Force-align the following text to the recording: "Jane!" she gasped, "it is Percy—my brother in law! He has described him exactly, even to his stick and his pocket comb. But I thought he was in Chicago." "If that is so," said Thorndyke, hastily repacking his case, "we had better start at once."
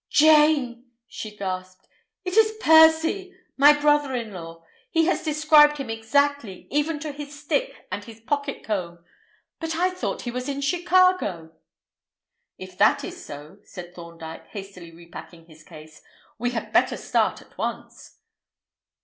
"Jane!" 0.09 0.89
she 1.07 1.37
gasped, 1.37 1.87
"it 2.25 2.35
is 2.35 2.57
Percy—my 2.59 3.79
brother 3.79 4.15
in 4.15 4.33
law! 4.33 4.63
He 4.89 5.05
has 5.05 5.21
described 5.21 5.77
him 5.77 5.91
exactly, 5.91 6.65
even 6.71 6.97
to 7.01 7.11
his 7.11 7.39
stick 7.39 7.85
and 7.91 8.03
his 8.03 8.19
pocket 8.19 8.63
comb. 8.63 9.05
But 9.59 9.75
I 9.75 9.91
thought 9.91 10.23
he 10.23 10.31
was 10.31 10.49
in 10.49 10.61
Chicago." 10.61 11.51
"If 12.57 12.79
that 12.79 13.03
is 13.03 13.23
so," 13.23 13.59
said 13.63 13.93
Thorndyke, 13.93 14.47
hastily 14.47 14.91
repacking 14.91 15.45
his 15.45 15.61
case, 15.63 16.01
"we 16.39 16.49
had 16.49 16.73
better 16.73 16.97
start 16.97 17.39
at 17.39 17.55
once." 17.59 18.17